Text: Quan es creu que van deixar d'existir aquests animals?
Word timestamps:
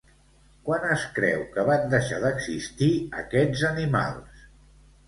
Quan 0.69 0.87
es 0.95 1.03
creu 1.17 1.43
que 1.57 1.67
van 1.67 1.85
deixar 1.93 2.19
d'existir 2.25 2.91
aquests 3.27 3.69
animals? 3.75 4.47